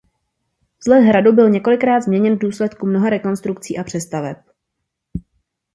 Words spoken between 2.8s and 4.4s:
mnoha rekonstrukcí a přestaveb.